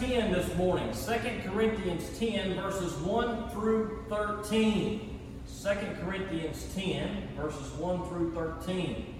[0.00, 0.90] 10 this morning.
[0.92, 5.20] 2 Corinthians 10, verses 1 through 13.
[5.62, 5.68] 2
[6.02, 9.14] Corinthians 10, verses 1 through 13.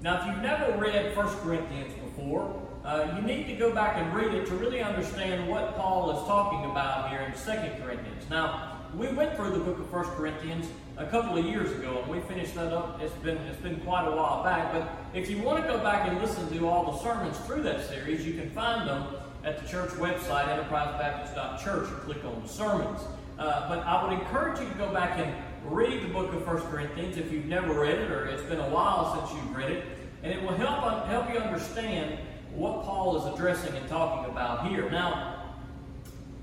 [0.00, 4.14] Now, if you've never read 1 Corinthians before, uh, you need to go back and
[4.14, 8.24] read it to really understand what Paul is talking about here in 2 Corinthians.
[8.30, 12.10] Now, we went through the book of 1 Corinthians a couple of years ago, and
[12.10, 13.02] we finished that up.
[13.02, 14.72] It's been it's been quite a while back.
[14.72, 17.86] But if you want to go back and listen to all the sermons through that
[17.86, 19.08] series, you can find them
[19.46, 23.00] at the church website, enterprisebaptist.church, and click on the sermons.
[23.38, 25.32] Uh, but I would encourage you to go back and
[25.64, 28.68] read the book of 1 Corinthians if you've never read it or it's been a
[28.68, 29.84] while since you've read it,
[30.24, 32.18] and it will help help you understand
[32.52, 34.90] what Paul is addressing and talking about here.
[34.90, 35.44] Now,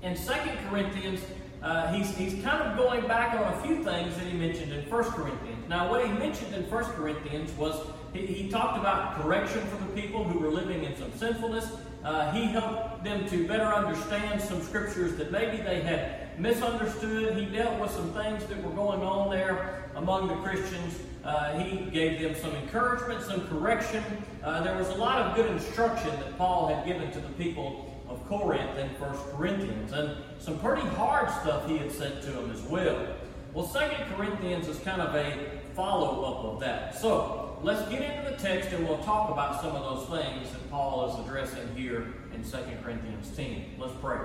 [0.02, 0.22] in 2
[0.70, 1.20] Corinthians,
[1.62, 4.88] uh, he's, he's kind of going back on a few things that he mentioned in
[4.88, 5.68] 1 Corinthians.
[5.68, 10.00] Now, what he mentioned in 1 Corinthians was he, he talked about correction for the
[10.00, 11.68] people who were living in some sinfulness.
[12.04, 17.36] Uh, he helped them to better understand some scriptures that maybe they had misunderstood.
[17.36, 20.98] He dealt with some things that were going on there among the Christians.
[21.24, 24.04] Uh, he gave them some encouragement, some correction.
[24.42, 27.90] Uh, there was a lot of good instruction that Paul had given to the people
[28.08, 32.50] of Corinth in 1 Corinthians, and some pretty hard stuff he had said to them
[32.50, 33.06] as well.
[33.54, 33.78] Well, 2
[34.16, 36.94] Corinthians is kind of a follow up of that.
[36.94, 40.70] So, let's get into the text and we'll talk about some of those things that
[40.70, 43.76] Paul is addressing here in 2 Corinthians 10.
[43.78, 44.18] Let's pray.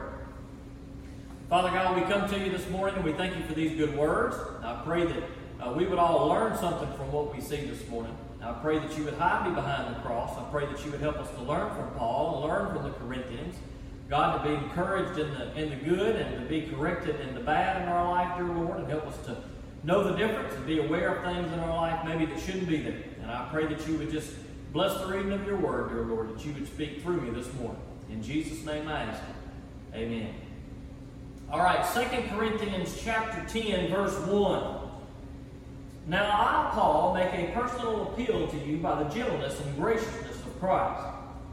[1.50, 3.98] Father God, we come to you this morning and we thank you for these good
[3.98, 4.36] words.
[4.62, 5.23] I pray that
[5.62, 8.14] uh, we would all learn something from what we see this morning.
[8.44, 10.38] I pray that you would hide me behind the cross.
[10.38, 13.56] I pray that you would help us to learn from Paul learn from the Corinthians.
[14.10, 17.42] God, to be encouraged in the, in the good and to be corrected in the
[17.42, 19.38] bad in our life, dear Lord, and help us to
[19.86, 22.82] know the difference and be aware of things in our life maybe that shouldn't be
[22.82, 23.04] there.
[23.30, 24.33] And I pray that you would just
[24.73, 27.53] bless the reading of your word, dear Lord, that you would speak through me this
[27.53, 27.80] morning.
[28.09, 29.95] In Jesus' name I ask it.
[29.95, 30.33] Amen.
[31.52, 34.77] All right, Second Corinthians chapter 10, verse 1.
[36.08, 40.59] Now I, Paul, make a personal appeal to you by the gentleness and graciousness of
[40.59, 41.05] Christ.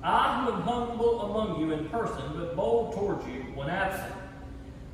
[0.03, 4.15] I who am humble among you in person, but bold towards you when absent.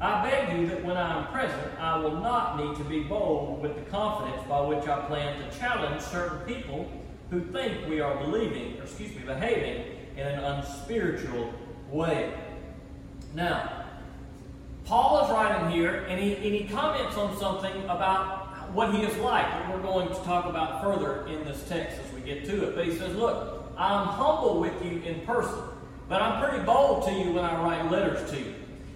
[0.02, 3.62] I beg you that when I am present, I will not need to be bold
[3.62, 6.90] with the confidence by which I plan to challenge certain people
[7.30, 9.84] who think we are believing, or excuse me, behaving
[10.16, 11.54] in an unspiritual
[11.88, 12.34] way.
[13.32, 13.84] Now,
[14.86, 19.16] Paul is writing here, and he, and he comments on something about what he is
[19.18, 22.68] like, that we're going to talk about further in this text as we get to
[22.68, 22.74] it.
[22.74, 25.62] But he says, Look, I'm humble with you in person,
[26.08, 28.54] but I'm pretty bold to you when I write letters to you.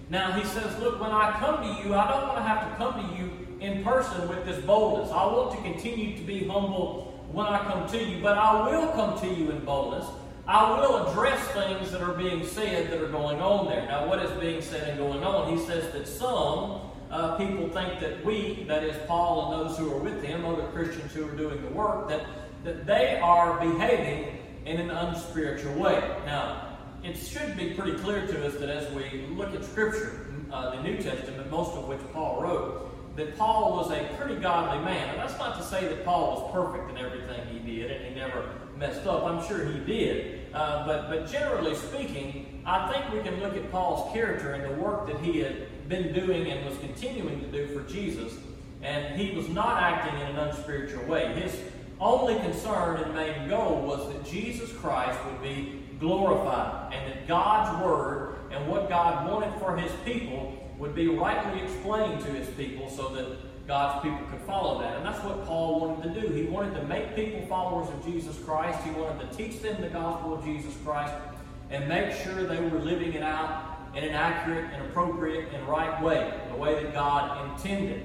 [0.09, 2.75] Now, he says, Look, when I come to you, I don't want to have to
[2.77, 3.29] come to you
[3.59, 5.11] in person with this boldness.
[5.11, 8.87] I want to continue to be humble when I come to you, but I will
[8.93, 10.05] come to you in boldness.
[10.47, 13.85] I will address things that are being said that are going on there.
[13.85, 15.57] Now, what is being said and going on?
[15.57, 16.79] He says that some
[17.11, 20.67] uh, people think that we, that is Paul and those who are with him, other
[20.67, 22.25] Christians who are doing the work, that,
[22.63, 25.99] that they are behaving in an unspiritual way.
[26.25, 26.66] Now,
[27.07, 30.83] it should be pretty clear to us that as we look at Scripture, uh, the
[30.83, 35.09] New Testament, most of which Paul wrote, that Paul was a pretty godly man.
[35.09, 38.13] And that's not to say that Paul was perfect in everything he did and he
[38.13, 39.23] never messed up.
[39.23, 40.53] I'm sure he did.
[40.53, 44.81] Uh, but, but generally speaking, I think we can look at Paul's character and the
[44.81, 48.33] work that he had been doing and was continuing to do for Jesus.
[48.83, 51.33] And he was not acting in an unspiritual way.
[51.33, 51.57] His
[51.99, 57.83] only concern and main goal was that Jesus Christ would be glorified and that God's
[57.83, 62.89] word and what God wanted for his people would be rightly explained to his people
[62.89, 64.95] so that God's people could follow that.
[64.95, 66.27] And that's what Paul wanted to do.
[66.33, 68.81] He wanted to make people followers of Jesus Christ.
[68.83, 71.13] He wanted to teach them the gospel of Jesus Christ
[71.69, 76.01] and make sure they were living it out in an accurate and appropriate and right
[76.01, 78.03] way, the way that God intended.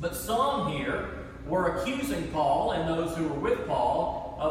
[0.00, 1.10] But some here
[1.46, 3.89] were accusing Paul and those who were with Paul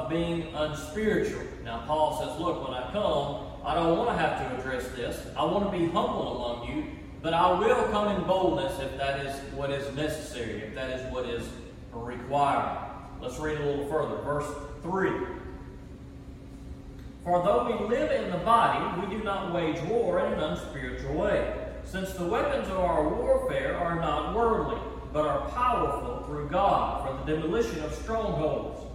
[0.10, 1.44] being unspiritual.
[1.64, 5.26] Now, Paul says, Look, when I come, I don't want to have to address this.
[5.38, 9.26] I want to be humble among you but I will come in boldness if that
[9.26, 11.48] is what is necessary, if that is what is
[11.92, 12.78] required.
[13.22, 14.22] Let's read a little further.
[14.22, 14.48] Verse
[14.84, 15.12] 3.
[17.26, 21.14] For though we live in the body, we do not wage war in an unspiritual
[21.14, 21.54] way,
[21.84, 24.80] since the weapons of our warfare are not worldly,
[25.12, 28.86] but are powerful through God for the demolition of strongholds.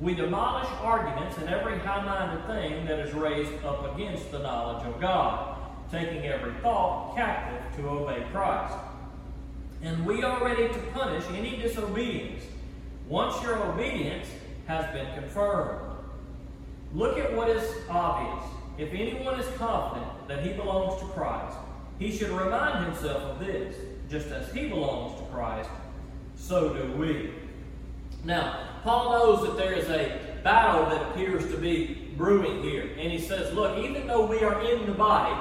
[0.00, 4.86] We demolish arguments and every high minded thing that is raised up against the knowledge
[4.86, 5.56] of God
[5.90, 8.74] taking every thought captive to obey Christ.
[9.82, 12.44] And we are ready to punish any disobedience
[13.08, 14.28] once your obedience
[14.66, 15.96] has been confirmed.
[16.92, 18.44] Look at what is obvious.
[18.76, 21.56] if anyone is confident that he belongs to Christ,
[21.98, 23.74] he should remind himself of this.
[24.08, 25.68] Just as he belongs to Christ,
[26.36, 27.30] so do we.
[28.24, 32.84] Now, Paul knows that there is a battle that appears to be brewing here.
[32.98, 35.36] And he says, look, even though we are in the body,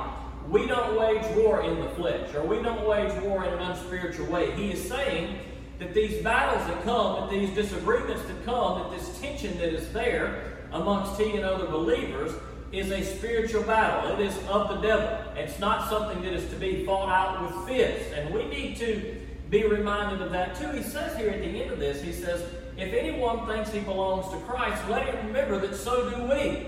[0.49, 4.25] we don't wage war in the flesh, or we don't wage war in an unspiritual
[4.25, 4.51] way.
[4.51, 5.39] He is saying
[5.79, 9.93] that these battles that come, that these disagreements that come, that this tension that is
[9.93, 12.33] there amongst he and other believers
[12.73, 14.11] is a spiritual battle.
[14.11, 15.07] It is of the devil.
[15.37, 18.11] It's not something that is to be fought out with fists.
[18.11, 19.15] And we need to
[19.49, 20.69] be reminded of that too.
[20.71, 22.43] He says here at the end of this, he says,
[22.77, 26.67] If anyone thinks he belongs to Christ, let him remember that so do we.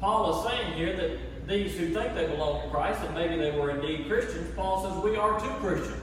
[0.00, 3.50] Paul is saying here that these who think they belong to Christ, and maybe they
[3.50, 6.02] were indeed Christians, Paul says we are too Christians.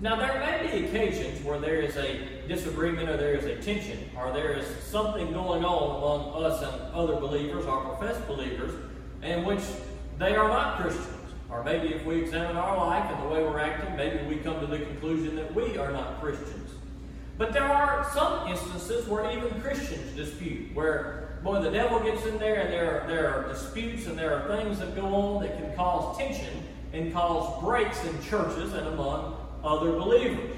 [0.00, 4.08] Now, there may be occasions where there is a disagreement or there is a tension
[4.16, 8.72] or there is something going on among us and other believers or professed believers
[9.22, 9.60] in which
[10.18, 11.08] they are not Christians.
[11.50, 14.60] Or maybe if we examine our life and the way we're acting, maybe we come
[14.60, 16.57] to the conclusion that we are not Christians.
[17.38, 22.36] But there are some instances where even Christians dispute, where, boy, the devil gets in
[22.38, 25.56] there and there are, there are disputes and there are things that go on that
[25.56, 30.56] can cause tension and cause breaks in churches and among other believers.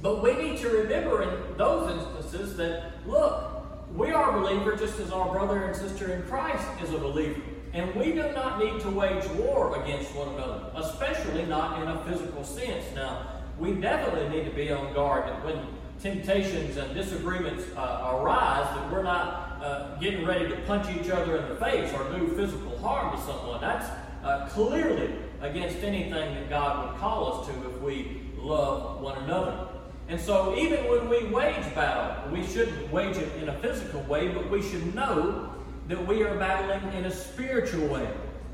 [0.00, 3.50] But we need to remember in those instances that, look,
[3.94, 7.40] we are a believer just as our brother and sister in Christ is a believer.
[7.72, 12.04] And we do not need to wage war against one another, especially not in a
[12.04, 12.84] physical sense.
[12.94, 15.58] Now, we definitely need to be on guard that when
[16.02, 21.36] temptations and disagreements uh, arise, that we're not uh, getting ready to punch each other
[21.36, 23.60] in the face or do physical harm to someone.
[23.60, 23.86] That's
[24.24, 29.68] uh, clearly against anything that God would call us to if we love one another.
[30.08, 34.28] And so, even when we wage battle, we shouldn't wage it in a physical way,
[34.28, 35.54] but we should know
[35.86, 38.08] that we are battling in a spiritual way.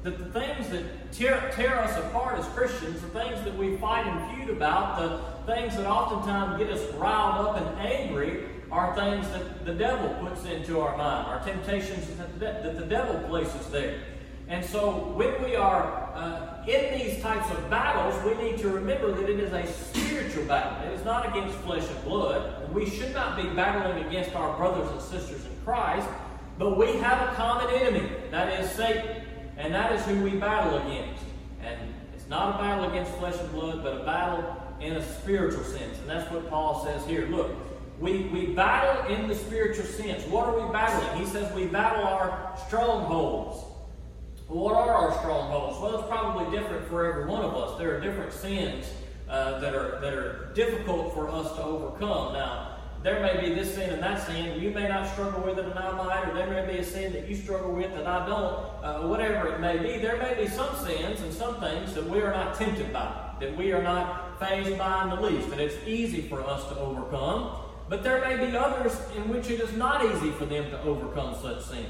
[0.06, 4.06] That the things that tear, tear us apart as Christians, the things that we fight
[4.06, 9.28] and feud about, the things that oftentimes get us riled up and angry, are things
[9.30, 12.06] that the devil puts into our mind, our temptations
[12.38, 13.98] that the devil places there.
[14.46, 19.10] And so when we are uh, in these types of battles, we need to remember
[19.10, 20.88] that it is a spiritual battle.
[20.88, 22.72] It is not against flesh and blood.
[22.72, 26.08] We should not be battling against our brothers and sisters in Christ,
[26.58, 28.08] but we have a common enemy.
[28.30, 29.25] That is Satan.
[29.56, 31.22] And that is who we battle against.
[31.62, 35.64] And it's not a battle against flesh and blood, but a battle in a spiritual
[35.64, 35.98] sense.
[35.98, 37.26] And that's what Paul says here.
[37.26, 37.52] Look,
[37.98, 40.24] we, we battle in the spiritual sense.
[40.24, 41.18] What are we battling?
[41.18, 43.64] He says we battle our strongholds.
[44.48, 45.80] What are our strongholds?
[45.80, 47.78] Well, it's probably different for every one of us.
[47.78, 48.86] There are different sins
[49.28, 52.34] uh, that are that are difficult for us to overcome.
[52.34, 54.60] Now, there may be this sin and that sin.
[54.60, 57.12] You may not struggle with it, and I might, or there may be a sin
[57.12, 58.84] that you struggle with that I don't.
[58.84, 62.20] Uh, whatever it may be, there may be some sins and some things that we
[62.20, 65.76] are not tempted by, that we are not fazed by in the least, that it's
[65.86, 67.62] easy for us to overcome.
[67.88, 71.36] But there may be others in which it is not easy for them to overcome
[71.40, 71.86] such sins.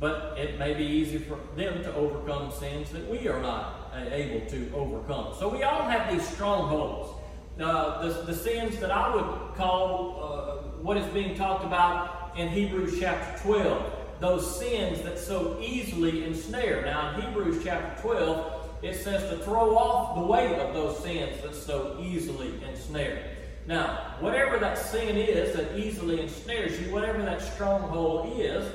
[0.00, 4.44] But it may be easy for them to overcome sins that we are not able
[4.50, 5.34] to overcome.
[5.38, 7.21] So we all have these strongholds.
[7.60, 12.48] Uh, the, the sins that I would call uh, what is being talked about in
[12.48, 16.82] Hebrews chapter 12, those sins that so easily ensnare.
[16.82, 21.40] Now, in Hebrews chapter 12, it says to throw off the weight of those sins
[21.42, 23.36] that so easily ensnare.
[23.66, 28.72] Now, whatever that sin is that easily ensnares you, whatever that stronghold is,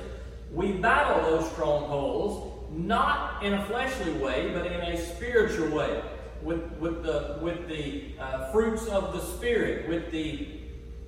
[0.52, 6.00] we battle those strongholds not in a fleshly way, but in a spiritual way,
[6.42, 10.48] with, with the, with the uh, fruits of the Spirit, with the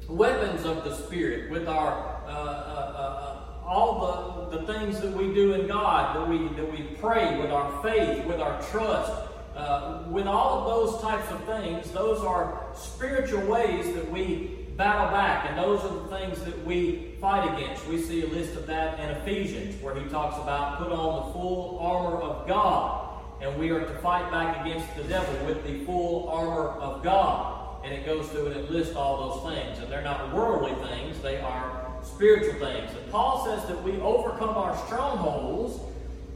[0.09, 5.33] weapons of the Spirit, with our uh, uh, uh all the, the things that we
[5.33, 9.13] do in God, that we, that we pray with our faith, with our trust,
[9.55, 15.13] uh, with all of those types of things, those are spiritual ways that we battle
[15.13, 17.87] back, and those are the things that we fight against.
[17.87, 21.33] We see a list of that in Ephesians, where he talks about put on the
[21.33, 23.10] full armor of God,
[23.41, 27.85] and we are to fight back against the devil with the full armor of God.
[27.85, 31.19] And it goes through and it lists all those things, and they're not worldly things;
[31.21, 32.91] they are spiritual things.
[32.91, 35.81] And Paul says that we overcome our strongholds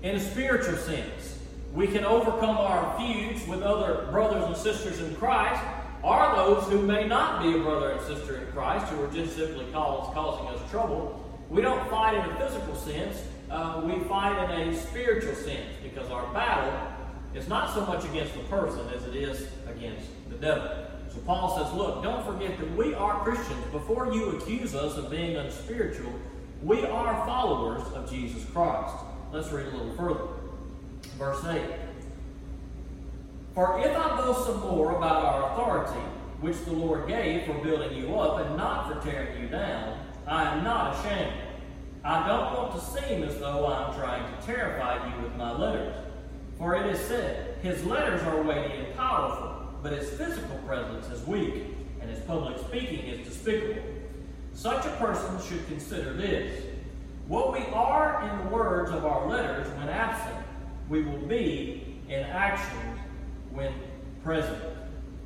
[0.02, 1.38] in a spiritual sense.
[1.74, 5.60] We can overcome our feuds with other brothers and sisters in Christ
[6.02, 9.36] are those who may not be a brother and sister in Christ, who are just
[9.36, 11.20] simply causing us trouble.
[11.48, 16.10] We don't fight in a physical sense, uh, we fight in a spiritual sense because
[16.10, 16.72] our battle
[17.34, 20.70] is not so much against the person as it is against the devil.
[21.12, 23.64] So Paul says, Look, don't forget that we are Christians.
[23.72, 26.12] Before you accuse us of being unspiritual,
[26.62, 28.94] we are followers of Jesus Christ.
[29.32, 30.28] Let's read a little further.
[31.18, 31.62] Verse 8.
[33.54, 36.00] For if I boast some more about our authority,
[36.40, 40.56] which the Lord gave for building you up and not for tearing you down, I
[40.56, 41.32] am not ashamed.
[42.04, 45.94] I don't want to seem as though I'm trying to terrify you with my letters.
[46.58, 51.26] For it is said, His letters are weighty and powerful, but his physical presence is
[51.26, 51.64] weak,
[52.00, 53.82] and his public speaking is despicable.
[54.54, 56.62] Such a person should consider this.
[57.26, 60.36] What we are in the words of our letters when absent,
[60.88, 62.98] we will be in actions
[63.50, 63.72] when
[64.22, 64.62] present.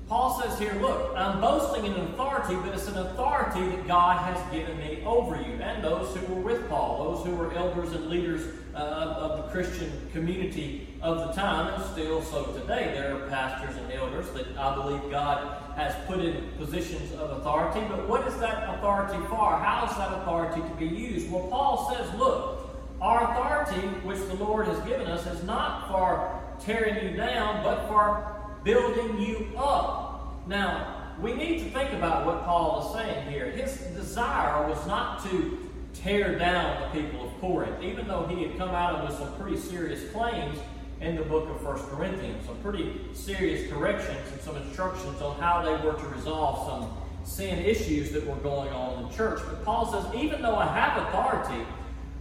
[0.09, 4.53] Paul says here, look, I'm boasting in authority, but it's an authority that God has
[4.53, 8.07] given me over you and those who were with Paul, those who were elders and
[8.07, 8.43] leaders
[8.79, 12.93] uh, of the Christian community of the time, and still so today.
[12.95, 17.85] There are pastors and elders that I believe God has put in positions of authority,
[17.89, 19.57] but what is that authority for?
[19.59, 21.31] How is that authority to be used?
[21.31, 22.71] Well, Paul says, look,
[23.01, 27.87] our authority, which the Lord has given us, is not for tearing you down, but
[27.89, 30.47] for building you up.
[30.47, 33.51] Now, we need to think about what Paul is saying here.
[33.51, 38.57] His desire was not to tear down the people of Corinth, even though he had
[38.57, 40.59] come out of with some pretty serious claims
[41.01, 45.63] in the book of First Corinthians, some pretty serious corrections and some instructions on how
[45.63, 49.41] they were to resolve some sin issues that were going on in the church.
[49.47, 51.65] But Paul says, even though I have authority,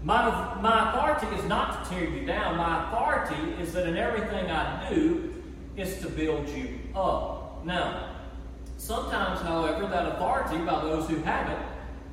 [0.04, 2.58] my, my authority is not to tear you down.
[2.58, 5.34] My authority is that in everything I do,
[5.78, 7.64] is to build you up.
[7.64, 8.16] Now,
[8.78, 11.58] sometimes, however, that authority by those who have it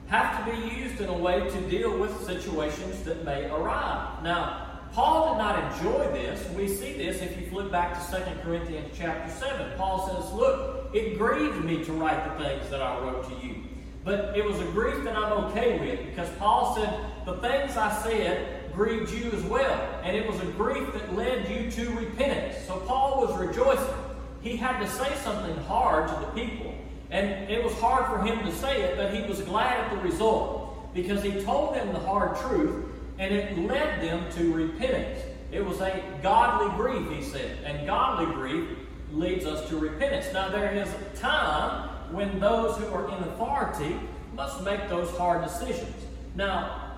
[0.06, 4.22] have to be used in a way to deal with situations that may arise.
[4.22, 6.48] Now, Paul did not enjoy this.
[6.50, 9.72] We see this if you flip back to 2 Corinthians chapter 7.
[9.76, 13.56] Paul says, Look, it grieved me to write the things that I wrote to you.
[14.04, 17.92] But it was a grief that I'm okay with because Paul said, The things I
[18.02, 20.00] said grieved you as well.
[20.04, 22.64] And it was a grief that led you to repentance.
[22.66, 23.94] So Paul was rejoicing.
[24.42, 26.73] He had to say something hard to the people.
[27.14, 29.98] And it was hard for him to say it, but he was glad at the
[29.98, 32.86] result because he told them the hard truth
[33.20, 35.22] and it led them to repentance.
[35.52, 37.58] It was a godly grief, he said.
[37.64, 38.68] And godly grief
[39.12, 40.26] leads us to repentance.
[40.32, 43.96] Now, there is a time when those who are in authority
[44.34, 45.94] must make those hard decisions.
[46.34, 46.96] Now,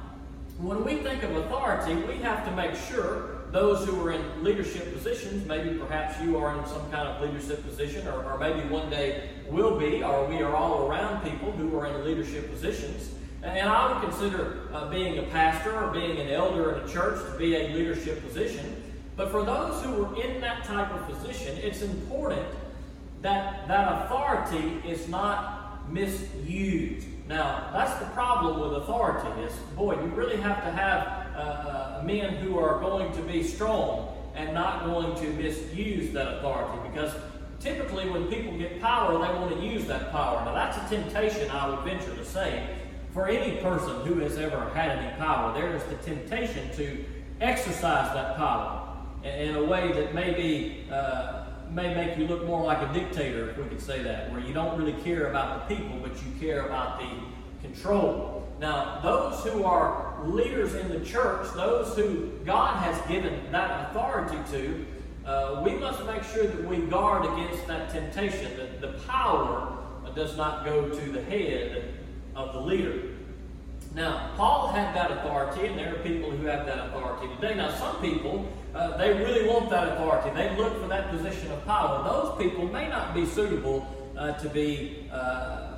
[0.57, 4.93] when we think of authority, we have to make sure those who are in leadership
[4.93, 8.91] positions, maybe perhaps you are in some kind of leadership position, or, or maybe one
[8.91, 13.13] day will be, or we are all around people who are in leadership positions.
[13.43, 17.25] And I would consider uh, being a pastor or being an elder in a church
[17.31, 18.83] to be a leadership position.
[19.17, 22.47] But for those who are in that type of position, it's important
[23.23, 27.07] that that authority is not misused.
[27.29, 32.03] Now, that's the problem with authority is, boy, you really have to have uh, uh,
[32.05, 37.13] men who are going to be strong and not going to misuse that authority because
[37.61, 40.45] typically when people get power, they want to use that power.
[40.45, 42.67] Now, that's a temptation, I would venture to say,
[43.13, 45.53] for any person who has ever had any power.
[45.55, 47.05] There is the temptation to
[47.41, 52.79] exercise that power in a way that maybe uh, may make you look more like
[52.89, 55.99] a dictator, if we could say that, where you don't really care about the people,
[56.03, 57.09] but you care about the
[57.67, 58.49] control.
[58.61, 64.39] Now, those who are leaders in the church, those who God has given that authority
[64.53, 64.87] to,
[65.27, 69.77] uh, we must make sure that we guard against that temptation, that the power
[70.15, 71.95] does not go to the head
[72.35, 73.03] of the leader.
[73.95, 77.55] Now, Paul had that authority, and there are people who have that authority today.
[77.55, 80.31] Now, some people, uh, they really want that authority.
[80.35, 82.03] They look for that position of power.
[82.05, 85.77] Those people may not be suitable uh, to be uh,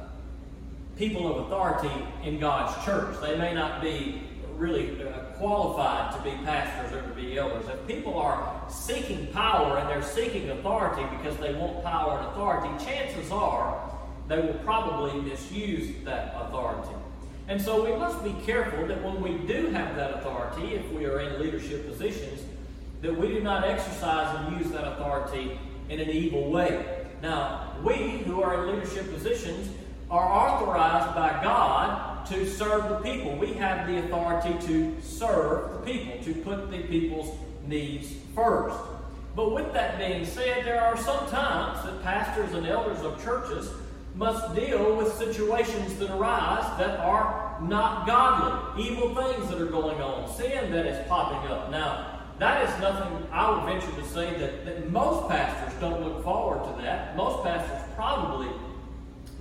[0.96, 1.90] people of authority
[2.24, 3.20] in God's church.
[3.20, 4.22] They may not be
[4.58, 7.66] really uh, qualified to be pastors or to be elders.
[7.68, 12.84] If people are seeking power and they're seeking authority because they want power and authority,
[12.84, 13.88] chances are
[14.26, 16.94] they will probably misuse that authority.
[17.46, 21.06] And so we must be careful that when we do have that authority, if we
[21.06, 22.42] are in leadership positions,
[23.00, 27.06] that we do not exercise and use that authority in an evil way.
[27.22, 29.70] Now, we who are in leadership positions
[30.10, 33.36] are authorized by God to serve the people.
[33.36, 38.76] We have the authority to serve the people, to put the people's needs first.
[39.34, 43.70] But with that being said, there are some times that pastors and elders of churches
[44.14, 50.00] must deal with situations that arise that are not godly, evil things that are going
[50.00, 51.70] on, sin that is popping up.
[51.70, 56.24] Now, that is nothing I would venture to say that, that most pastors don't look
[56.24, 57.16] forward to that.
[57.16, 58.48] Most pastors probably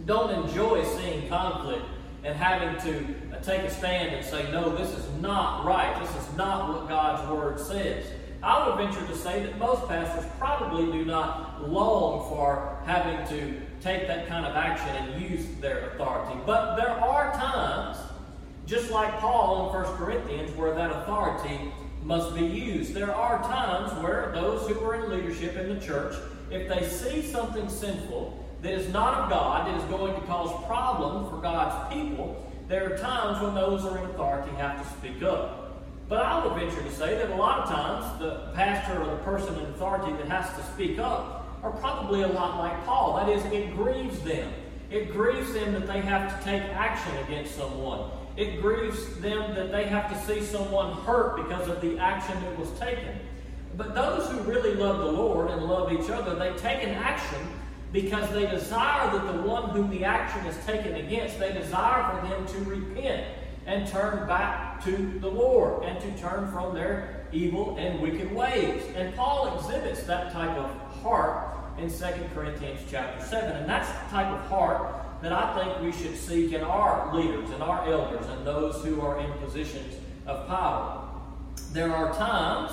[0.06, 1.86] don't enjoy seeing conflict
[2.28, 5.98] and having to uh, take a stand and say, no, this is not right.
[6.02, 8.06] This is not what God's Word says.
[8.44, 13.62] I would venture to say that most pastors probably do not long for having to
[13.80, 16.38] take that kind of action and use their authority.
[16.46, 17.98] But there are times,
[18.66, 21.72] just like Paul in 1 Corinthians, where that authority
[22.04, 22.94] must be used.
[22.94, 26.16] There are times where those who are in leadership in the church,
[26.52, 30.66] if they see something sinful that is not of God, that is going to cause
[30.66, 34.98] problems for God's people, there are times when those who are in authority have to
[34.98, 35.84] speak up.
[36.10, 39.24] But I would venture to say that a lot of times the pastor or the
[39.24, 43.18] person in authority that has to speak up are probably a lot like Paul.
[43.18, 44.52] That is, it grieves them.
[44.90, 48.10] It grieves them that they have to take action against someone.
[48.38, 52.58] It grieves them that they have to see someone hurt because of the action that
[52.58, 53.20] was taken.
[53.76, 57.40] But those who really love the Lord and love each other, they take an action
[57.92, 62.28] because they desire that the one whom the action is taken against, they desire for
[62.28, 63.26] them to repent
[63.66, 68.84] and turn back to the Lord and to turn from their evil and wicked ways.
[68.96, 70.70] And Paul exhibits that type of
[71.02, 71.96] heart in 2
[72.34, 73.56] Corinthians chapter 7.
[73.56, 77.50] And that's the type of heart that I think we should seek in our leaders
[77.50, 81.08] and our elders and those who are in positions of power.
[81.74, 82.72] There are times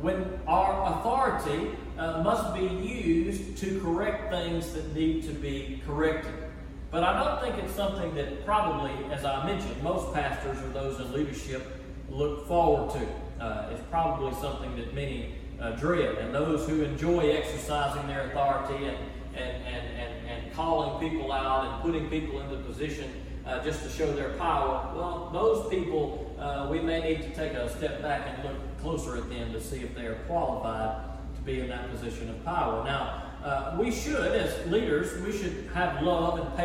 [0.00, 6.32] when our authority uh, must be used to correct things that need to be corrected.
[6.90, 11.00] But I don't think it's something that probably, as I mentioned, most pastors or those
[11.00, 11.62] in leadership
[12.10, 13.42] look forward to.
[13.42, 16.16] Uh, it's probably something that many uh, dread.
[16.18, 18.96] And those who enjoy exercising their authority and,
[19.34, 23.10] and, and, and, and calling people out and putting people into position
[23.46, 27.52] uh, just to show their power, well, those people, uh, we may need to take
[27.52, 31.11] a step back and look closer at them to see if they are qualified
[31.44, 32.84] be in that position of power.
[32.84, 36.56] Now, uh, we should, as leaders, we should have love and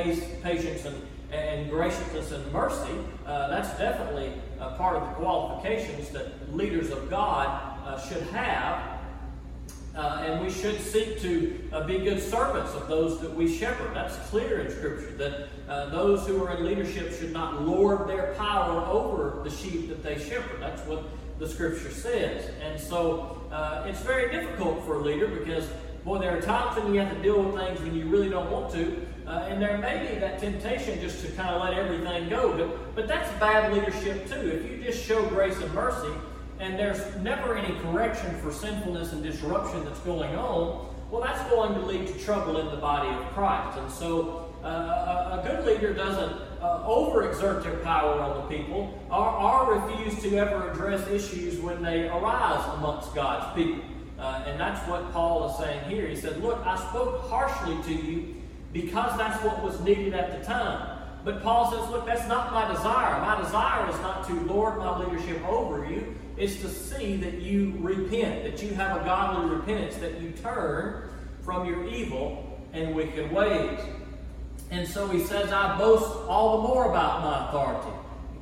[0.44, 2.94] patience and, and graciousness and mercy.
[3.26, 4.32] Uh, that's definitely
[4.78, 7.48] part of the qualifications that leaders of God
[7.86, 8.96] uh, should have.
[9.96, 13.96] Uh, and we should seek to uh, be good servants of those that we shepherd.
[13.96, 18.86] That's clear in Scripture that those who are in leadership should not lord their power
[18.86, 20.62] over the sheep that they shepherd.
[20.62, 21.04] That's what
[21.40, 22.50] the Scripture says.
[22.62, 25.68] And so uh, it's very difficult for a leader because,
[26.04, 28.52] boy, there are times when you have to deal with things when you really don't
[28.52, 29.06] want to.
[29.26, 32.58] Uh, and there may be that temptation just to kind of let everything go.
[32.58, 34.50] But, but that's bad leadership, too.
[34.50, 36.14] If you just show grace and mercy,
[36.60, 41.74] and there's never any correction for sinfulness and disruption that's going on, well, that's going
[41.74, 43.78] to lead to trouble in the body of Christ.
[43.78, 49.30] And so uh, a, good leader doesn't uh, overexert their power on the people or,
[49.30, 53.84] or, refuse to ever address issues when they arise amongst God's people.
[54.20, 56.08] Uh, and that's what Paul is saying here.
[56.08, 58.36] He said, Look, I spoke harshly to you
[58.74, 60.98] because that's what was needed at the time.
[61.24, 63.22] But Paul says, Look, that's not my desire.
[63.22, 67.76] My desire is not to lord my leadership over you, it's to see that you
[67.80, 71.10] repent, that you have a godly repentance, that you turn
[71.44, 73.80] from your evil and wicked ways.
[74.70, 77.92] And so he says, I boast all the more about my authority.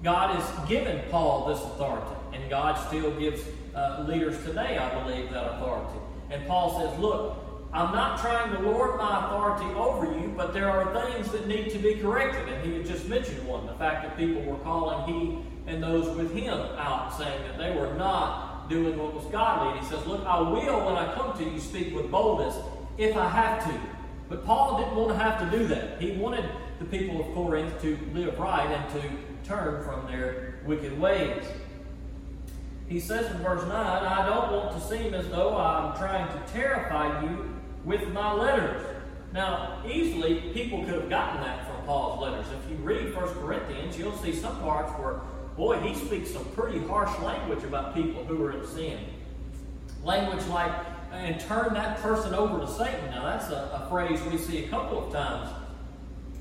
[0.03, 3.41] God has given Paul this authority, and God still gives
[3.75, 5.99] uh, leaders today, I believe, that authority.
[6.29, 7.37] And Paul says, Look,
[7.73, 11.71] I'm not trying to lord my authority over you, but there are things that need
[11.71, 12.47] to be corrected.
[12.47, 16.15] And he had just mentioned one the fact that people were calling he and those
[16.15, 19.73] with him out, saying that they were not doing what was godly.
[19.73, 22.55] And he says, Look, I will, when I come to you, speak with boldness
[22.97, 23.94] if I have to.
[24.27, 26.01] But Paul didn't want to have to do that.
[26.01, 29.09] He wanted the people of Corinth to live right and to
[29.47, 31.43] turn from their wicked ways.
[32.87, 36.53] He says in verse 9, I don't want to seem as though I'm trying to
[36.53, 38.81] terrify you with my letters.
[39.33, 42.45] Now, easily people could have gotten that from Paul's letters.
[42.63, 45.19] If you read 1 Corinthians, you'll see some parts where,
[45.57, 48.99] boy, he speaks some pretty harsh language about people who are in sin.
[50.03, 50.71] Language like,
[51.11, 53.11] and turn that person over to Satan.
[53.11, 55.49] Now, that's a, a phrase we see a couple of times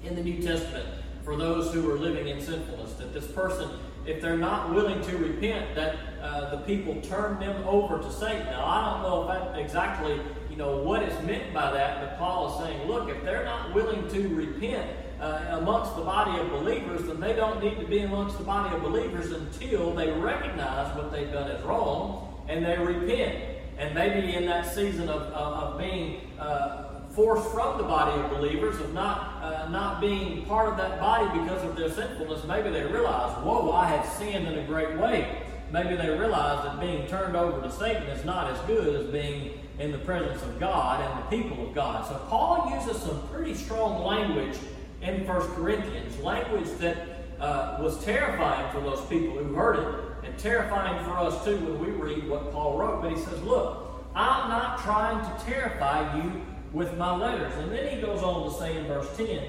[0.05, 0.87] in the New Testament
[1.25, 2.95] for those who are living in sinfulness.
[2.95, 3.71] That this person,
[4.07, 8.47] if they're not willing to repent, that uh, the people turn them over to Satan.
[8.47, 10.21] Now, I don't know if that exactly
[10.55, 13.75] you know, what is meant by that, but Paul is saying, look, if they're not
[13.75, 14.89] willing to repent
[15.21, 18.73] uh, amongst the body of believers, then they don't need to be amongst the body
[18.73, 23.54] of believers until they recognize what they've done is wrong and they repent.
[23.79, 28.31] And maybe in that season of, of, of being uh, forced from the body of
[28.31, 32.71] believers, of not, uh, not being part of that body because of their sinfulness, maybe
[32.71, 35.43] they realize, whoa, I have sinned in a great way.
[35.73, 39.59] Maybe they realize that being turned over to Satan is not as good as being
[39.79, 42.07] in the presence of God and the people of God.
[42.07, 44.57] So Paul uses some pretty strong language
[45.03, 46.97] in 1 Corinthians, language that
[47.41, 51.79] uh, was terrifying for those people who heard it, and terrifying for us too when
[51.79, 53.03] we read what Paul wrote.
[53.03, 57.53] But he says, Look, I'm not trying to terrify you with my letters.
[57.57, 59.41] And then he goes on to say in verse 10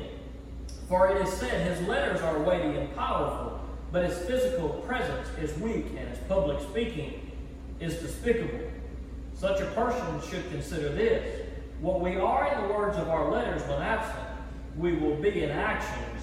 [0.87, 3.59] For it is said, His letters are weighty and powerful,
[3.91, 7.31] but his physical presence is weak, and his public speaking
[7.79, 8.71] is despicable.
[9.33, 11.41] Such a person should consider this.
[11.81, 14.25] What we are in the words of our letters when absent,
[14.77, 16.21] we will be in actions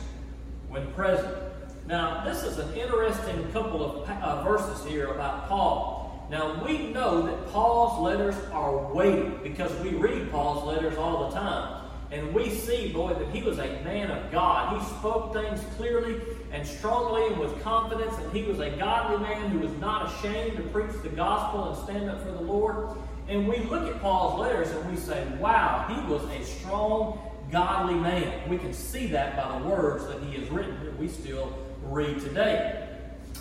[0.68, 1.41] when present.
[1.86, 6.26] Now, this is an interesting couple of uh, verses here about Paul.
[6.30, 11.36] Now, we know that Paul's letters are weighty because we read Paul's letters all the
[11.36, 11.82] time.
[12.12, 14.78] And we see, boy, that he was a man of God.
[14.78, 16.20] He spoke things clearly
[16.52, 20.58] and strongly and with confidence, and he was a godly man who was not ashamed
[20.58, 22.90] to preach the gospel and stand up for the Lord.
[23.28, 27.18] And we look at Paul's letters and we say, wow, he was a strong,
[27.50, 28.48] godly man.
[28.48, 32.20] We can see that by the words that he has written that we still read
[32.20, 32.88] today.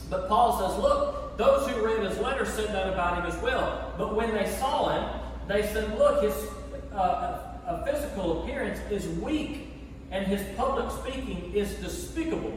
[0.10, 3.94] But Paul says, look, those who read his letter said that about him as well.
[3.98, 6.36] But when they saw him, they said, look, his
[6.94, 9.70] uh, physical appearance is weak
[10.12, 12.54] and his public speaking is despicable.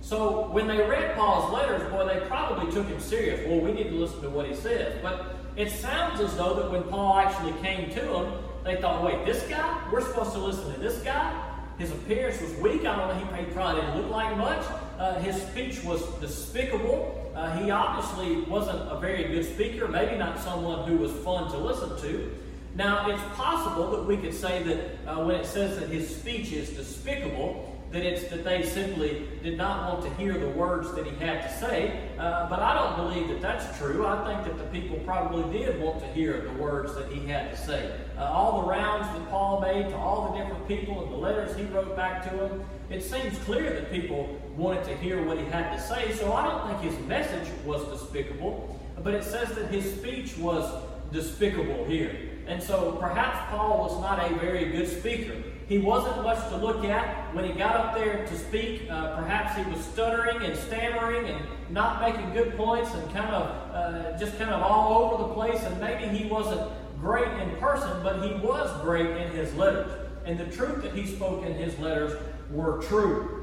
[0.00, 3.46] So when they read Paul's letters, boy, they probably took him serious.
[3.48, 4.98] Well, we need to listen to what he says.
[5.02, 8.32] But it sounds as though that when Paul actually came to them,
[8.64, 9.88] they thought, wait, this guy?
[9.92, 11.44] We're supposed to listen to this guy?
[11.78, 12.84] His appearance was weak.
[12.84, 14.64] I don't know, he probably didn't look like much.
[14.98, 17.32] Uh, his speech was despicable.
[17.34, 21.56] Uh, he obviously wasn't a very good speaker, maybe not someone who was fun to
[21.56, 22.34] listen to.
[22.74, 26.52] Now, it's possible that we could say that uh, when it says that his speech
[26.52, 31.06] is despicable, that it's that they simply did not want to hear the words that
[31.06, 32.08] he had to say.
[32.18, 34.06] Uh, but I don't believe that that's true.
[34.06, 37.50] I think that the people probably did want to hear the words that he had
[37.52, 37.98] to say.
[38.18, 41.56] Uh, all the rounds that Paul made to all the different people and the letters
[41.56, 45.44] he wrote back to them, it seems clear that people wanted to hear what he
[45.44, 46.12] had to say.
[46.12, 50.84] So I don't think his message was despicable, but it says that his speech was
[51.12, 52.14] despicable here.
[52.48, 55.34] And so perhaps Paul was not a very good speaker.
[55.68, 58.90] He wasn't much to look at when he got up there to speak.
[58.90, 63.74] Uh, perhaps he was stuttering and stammering and not making good points and kind of
[63.74, 65.62] uh, just kind of all over the place.
[65.62, 69.90] And maybe he wasn't great in person, but he was great in his letters.
[70.24, 72.18] And the truth that he spoke in his letters
[72.50, 73.37] were true.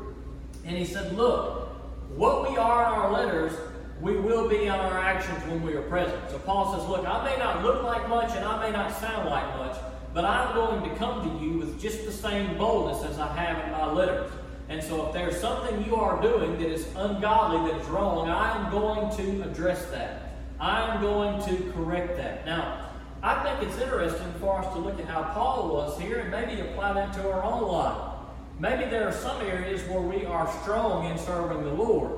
[0.65, 1.69] And he said, Look,
[2.15, 3.53] what we are in our letters,
[4.01, 6.29] we will be in our actions when we are present.
[6.29, 9.29] So Paul says, Look, I may not look like much and I may not sound
[9.29, 9.77] like much,
[10.13, 13.65] but I'm going to come to you with just the same boldness as I have
[13.65, 14.31] in my letters.
[14.67, 18.57] And so if there's something you are doing that is ungodly, that is wrong, I
[18.57, 20.33] am going to address that.
[20.59, 22.45] I am going to correct that.
[22.45, 22.89] Now,
[23.21, 26.61] I think it's interesting for us to look at how Paul was here and maybe
[26.61, 28.14] apply that to our own life.
[28.59, 32.11] Maybe there are some areas where we are strong in serving the Lord.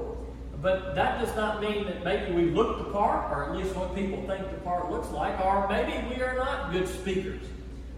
[0.62, 3.96] But that does not mean that maybe we look the part, or at least what
[3.96, 7.44] people think the part looks like, or maybe we are not good speakers.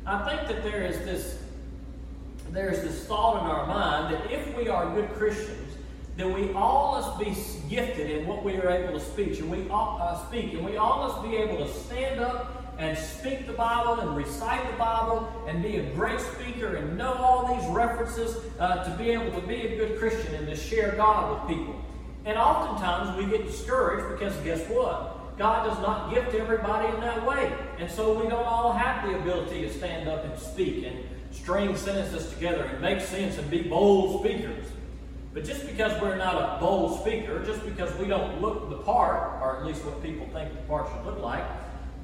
[0.06, 1.38] I think that there is this
[2.52, 5.72] there is this thought in our mind that if we are good Christians,
[6.18, 7.36] then we all must be
[7.70, 10.76] gifted in what we are able to speak, and we all, uh, speak, and we
[10.76, 15.30] all must be able to stand up and speak the Bible and recite the Bible
[15.48, 19.46] and be a great speaker and know all these references uh, to be able to
[19.46, 21.76] be a good Christian and to share God with people.
[22.24, 25.38] And oftentimes we get discouraged because guess what?
[25.38, 27.52] God does not gift everybody in that way.
[27.80, 31.76] And so we don't all have the ability to stand up and speak and string
[31.76, 34.66] sentences together and make sense and be bold speakers.
[35.34, 39.42] But just because we're not a bold speaker, just because we don't look the part,
[39.42, 41.44] or at least what people think the part should look like,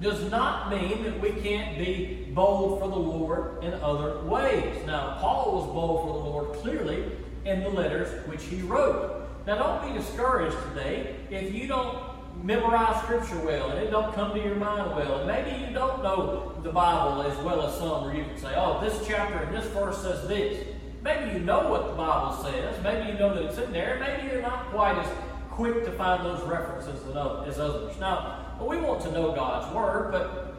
[0.01, 4.85] does not mean that we can't be bold for the Lord in other ways.
[4.85, 7.11] Now, Paul was bold for the Lord clearly
[7.45, 9.27] in the letters which he wrote.
[9.47, 11.97] Now, don't be discouraged today if you don't
[12.43, 15.19] memorize scripture well and it don't come to your mind well.
[15.19, 18.53] And maybe you don't know the Bible as well as some, where you can say,
[18.55, 20.67] oh, this chapter and this verse says this.
[21.03, 22.83] Maybe you know what the Bible says.
[22.83, 23.97] Maybe you know that it's in there.
[23.99, 25.07] Maybe you're not quite as
[25.51, 27.15] quick to find those references as
[27.59, 27.97] others.
[27.99, 30.55] Now, we want to know God's Word, but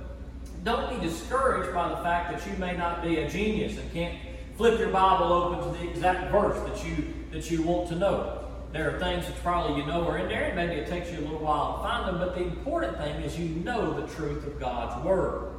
[0.65, 4.19] don't be discouraged by the fact that you may not be a genius and can't
[4.57, 8.43] flip your Bible open to the exact verse that you that you want to know.
[8.73, 11.21] There are things that probably you know are in there, and maybe it takes you
[11.21, 14.47] a little while to find them, but the important thing is you know the truth
[14.47, 15.53] of God's Word.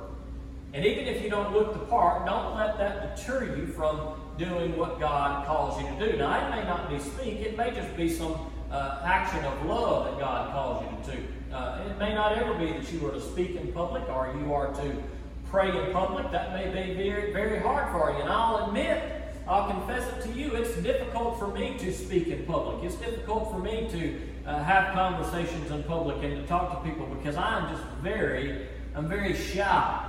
[0.73, 4.77] And even if you don't look the part, don't let that deter you from doing
[4.77, 6.17] what God calls you to do.
[6.17, 10.05] Now, it may not be speak, it may just be some uh, action of love
[10.05, 11.27] that God calls you to do.
[11.51, 14.53] Uh, it may not ever be that you are to speak in public or you
[14.53, 15.03] are to
[15.49, 16.29] pray in public.
[16.31, 18.21] That may be very, very hard for you.
[18.21, 20.55] And I'll admit I'll confess it to you.
[20.55, 22.83] It's difficult for me to speak in public.
[22.83, 27.05] It's difficult for me to uh, have conversations in public and to talk to people
[27.05, 30.03] because I'm just very, I'm very shy.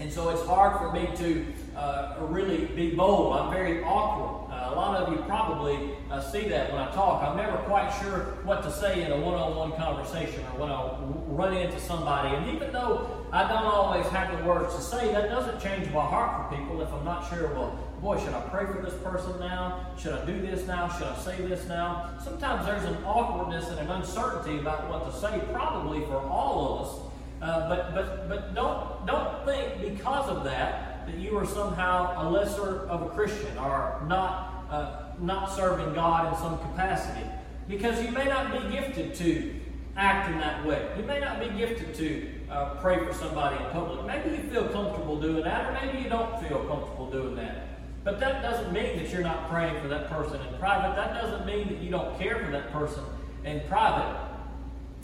[0.00, 3.36] And so it's hard for me to uh, really be bold.
[3.36, 4.41] I'm very awkward.
[4.72, 7.22] A lot of you probably uh, see that when I talk.
[7.22, 10.70] I'm never quite sure what to say in a one on one conversation or when
[10.70, 10.96] I
[11.28, 12.34] run into somebody.
[12.34, 16.00] And even though I don't always have the words to say, that doesn't change my
[16.00, 19.38] heart for people if I'm not sure, well, boy, should I pray for this person
[19.38, 19.88] now?
[19.98, 20.88] Should I do this now?
[20.88, 22.14] Should I say this now?
[22.24, 26.86] Sometimes there's an awkwardness and an uncertainty about what to say, probably for all of
[26.86, 27.12] us.
[27.42, 32.30] Uh, but but but don't don't think because of that that you are somehow a
[32.30, 37.26] lesser of a Christian or not uh, not serving God in some capacity
[37.68, 39.54] because you may not be gifted to
[39.96, 40.88] act in that way.
[40.96, 44.06] You may not be gifted to uh, pray for somebody in public.
[44.06, 47.68] Maybe you feel comfortable doing that, or maybe you don't feel comfortable doing that.
[48.02, 50.96] But that doesn't mean that you're not praying for that person in private.
[50.96, 53.04] That doesn't mean that you don't care for that person
[53.44, 54.18] in private.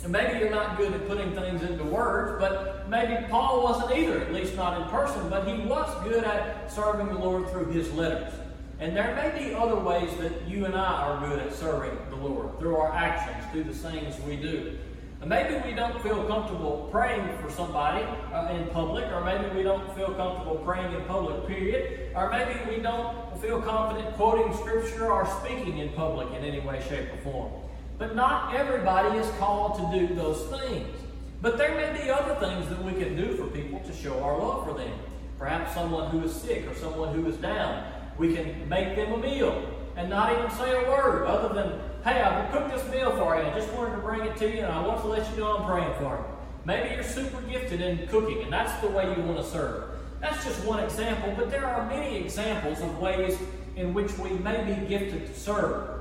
[0.02, 4.20] And maybe you're not good at putting things into words, but maybe Paul wasn't either,
[4.20, 7.92] at least not in person, but he was good at serving the Lord through his
[7.92, 8.32] letters.
[8.80, 12.16] And there may be other ways that you and I are good at serving the
[12.16, 14.78] Lord, through our actions, through the things we do.
[15.20, 19.64] And maybe we don't feel comfortable praying for somebody uh, in public, or maybe we
[19.64, 22.10] don't feel comfortable praying in public, period.
[22.14, 26.80] Or maybe we don't feel confident quoting scripture or speaking in public in any way,
[26.88, 27.52] shape, or form.
[27.98, 30.96] But not everybody is called to do those things.
[31.42, 34.38] But there may be other things that we can do for people to show our
[34.38, 34.92] love for them.
[35.36, 37.84] Perhaps someone who is sick or someone who is down.
[38.18, 42.20] We can make them a meal and not even say a word other than, hey,
[42.20, 43.42] I've cooked this meal for you.
[43.42, 45.56] I just wanted to bring it to you and I want to let you know
[45.56, 46.24] I'm praying for you.
[46.64, 49.84] Maybe you're super gifted in cooking and that's the way you want to serve.
[50.20, 53.38] That's just one example, but there are many examples of ways
[53.76, 55.98] in which we may be gifted to serve.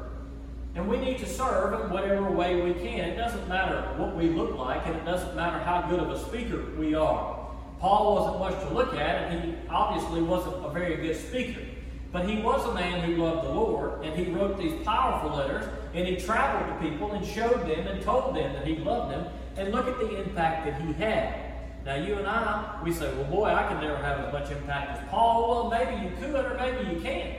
[0.75, 2.99] And we need to serve in whatever way we can.
[3.09, 6.19] It doesn't matter what we look like, and it doesn't matter how good of a
[6.19, 7.47] speaker we are.
[7.79, 11.61] Paul wasn't much to look at, and he obviously wasn't a very good speaker.
[12.11, 15.65] But he was a man who loved the Lord, and he wrote these powerful letters,
[15.93, 19.27] and he traveled to people and showed them and told them that he loved them.
[19.57, 21.33] And look at the impact that he had.
[21.83, 25.01] Now, you and I, we say, well, boy, I can never have as much impact
[25.01, 25.49] as Paul.
[25.49, 27.33] Well, maybe you could, or maybe you can't.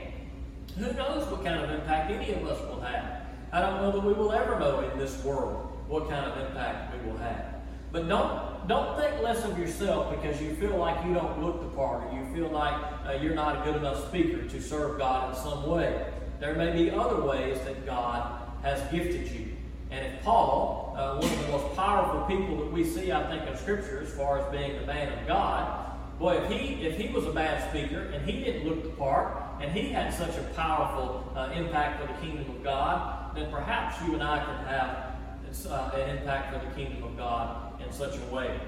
[0.77, 3.21] Who knows what kind of impact any of us will have?
[3.51, 6.95] I don't know that we will ever know in this world what kind of impact
[6.95, 7.45] we will have.
[7.91, 11.75] But don't don't think less of yourself because you feel like you don't look the
[11.75, 15.35] part or you feel like uh, you're not a good enough speaker to serve God
[15.35, 16.05] in some way.
[16.39, 19.47] There may be other ways that God has gifted you.
[19.89, 23.49] And if Paul, uh, one of the most powerful people that we see, I think,
[23.49, 27.11] in Scripture as far as being the man of God, boy, if he if he
[27.11, 30.43] was a bad speaker and he didn't look the part and he had such a
[30.55, 35.67] powerful uh, impact for the kingdom of God, then perhaps you and I can have
[35.67, 38.59] uh, an impact for the kingdom of God in such a way.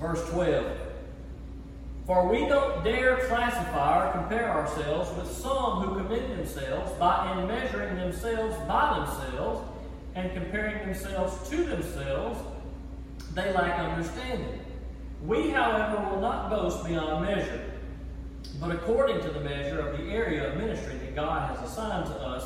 [0.00, 0.66] Verse 12
[2.06, 7.46] For we don't dare classify or compare ourselves with some who commend themselves by in
[7.46, 9.68] measuring themselves by themselves
[10.14, 12.38] and comparing themselves to themselves,
[13.34, 14.60] they lack understanding.
[15.24, 17.64] We, however, will not boast beyond measure,
[18.60, 22.14] but according to the measure of the area of ministry that God has assigned to
[22.14, 22.44] us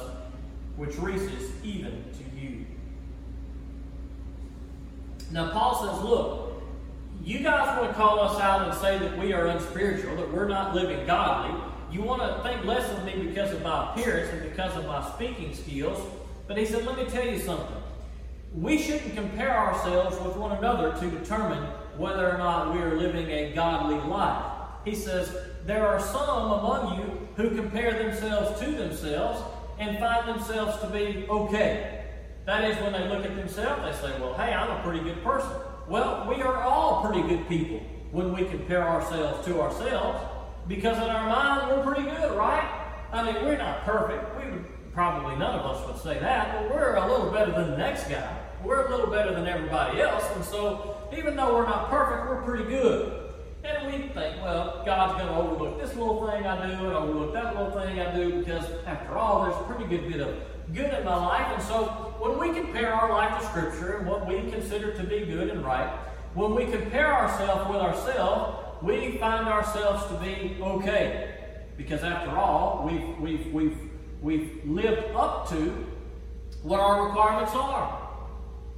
[0.77, 2.65] which reaches even to you.
[5.31, 6.63] Now, Paul says, Look,
[7.23, 10.49] you guys want to call us out and say that we are unspiritual, that we're
[10.49, 11.61] not living godly.
[11.93, 15.07] You want to think less of me because of my appearance and because of my
[15.15, 15.99] speaking skills.
[16.47, 17.77] But he said, Let me tell you something.
[18.55, 21.63] We shouldn't compare ourselves with one another to determine
[21.99, 24.45] whether or not we are living a godly life.
[24.85, 25.37] He says,
[25.67, 29.43] There are some among you who compare themselves to themselves
[29.79, 31.98] and find themselves to be okay.
[32.49, 35.23] That is, when they look at themselves, they say, Well, hey, I'm a pretty good
[35.23, 35.51] person.
[35.87, 37.81] Well, we are all pretty good people
[38.11, 40.19] when we compare ourselves to ourselves
[40.67, 42.67] because in our mind, we're pretty good, right?
[43.13, 44.25] I mean, we're not perfect.
[44.43, 47.73] We would, probably none of us would say that, but we're a little better than
[47.73, 48.35] the next guy.
[48.65, 52.43] We're a little better than everybody else, and so even though we're not perfect, we're
[52.45, 53.31] pretty good.
[53.63, 57.35] And we think, well, God's going to overlook this little thing I do and overlook
[57.35, 60.35] that little thing I do because, after all, there's a pretty good bit of
[60.75, 61.55] good in my life.
[61.55, 65.21] And so, when we compare our life to Scripture and what we consider to be
[65.21, 65.89] good and right,
[66.35, 71.35] when we compare ourselves with ourselves, we find ourselves to be okay.
[71.77, 73.79] Because, after all, we've, we've, we've,
[74.21, 75.87] we've lived up to
[76.63, 78.09] what our requirements are.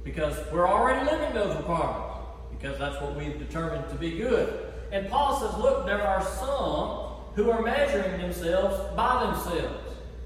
[0.03, 2.07] Because we're already living those requirements.
[2.51, 4.71] Because that's what we've determined to be good.
[4.91, 9.80] And Paul says, look, there are some who are measuring themselves by themselves.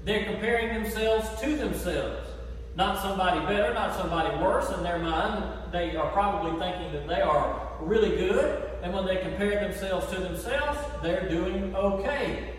[0.06, 2.28] They're comparing themselves to themselves.
[2.76, 4.70] Not somebody better, not somebody worse.
[4.70, 8.70] In their mind, they are probably thinking that they are really good.
[8.84, 12.54] And when they compare themselves to themselves, they're doing okay.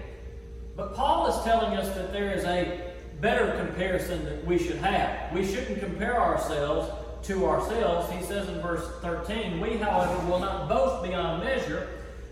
[0.75, 2.81] But Paul is telling us that there is a
[3.21, 5.33] better comparison that we should have.
[5.33, 6.91] We shouldn't compare ourselves
[7.27, 8.11] to ourselves.
[8.11, 11.87] He says in verse 13, We, however, will not boast beyond measure,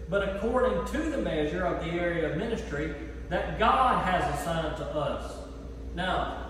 [0.10, 2.94] but according to the measure of the area of ministry
[3.30, 5.38] that God has assigned to us.
[5.96, 6.46] Now,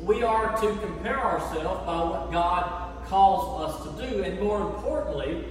[0.00, 5.44] we are to compare ourselves by what God calls us to do, and more importantly,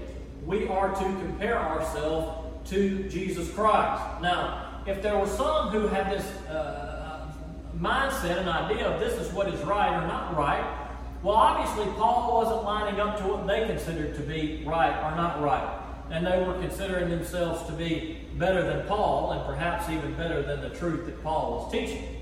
[0.45, 4.21] we are to compare ourselves to Jesus Christ.
[4.21, 7.31] Now, if there were some who had this uh,
[7.79, 10.79] mindset and idea of this is what is right or not right,
[11.23, 15.39] well, obviously, Paul wasn't lining up to what they considered to be right or not
[15.41, 15.81] right.
[16.12, 20.62] And they were considering themselves to be better than Paul and perhaps even better than
[20.62, 22.21] the truth that Paul was teaching.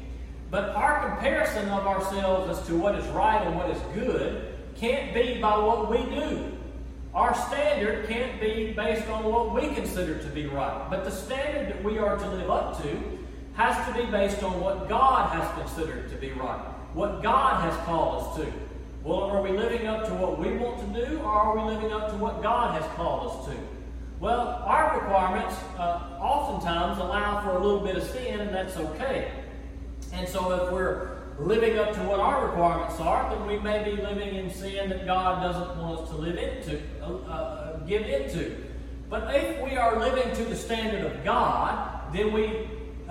[0.52, 5.14] But our comparison of ourselves as to what is right and what is good can't
[5.14, 6.52] be by what we do.
[7.14, 10.88] Our standard can't be based on what we consider to be right.
[10.90, 13.20] But the standard that we are to live up to
[13.56, 16.60] has to be based on what God has considered to be right,
[16.94, 18.54] what God has called us to.
[19.04, 21.92] Well, are we living up to what we want to do, or are we living
[21.92, 23.79] up to what God has called us to?
[24.20, 29.32] Well, our requirements uh, oftentimes allow for a little bit of sin, and that's okay.
[30.12, 34.02] And so if we're living up to what our requirements are, then we may be
[34.02, 38.58] living in sin that God doesn't want us to live into, uh, uh, give into.
[39.10, 42.68] But if we are living to the standard of God, then we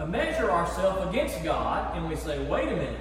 [0.07, 3.01] measure ourselves against God and we say, wait a minute,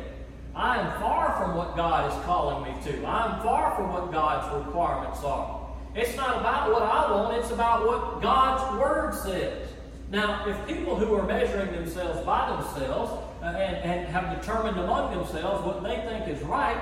[0.55, 3.05] I am far from what God is calling me to.
[3.05, 5.56] I am far from what God's requirements are.
[5.97, 9.67] It's not about what I want, it's about what God's Word says.
[10.11, 15.17] Now, if people who are measuring themselves by themselves uh, and, and have determined among
[15.17, 16.77] themselves what they think is right,